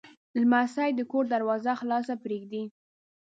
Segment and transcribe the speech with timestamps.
[0.41, 2.63] لمسی د کور دروازه خلاصه پرېږدي.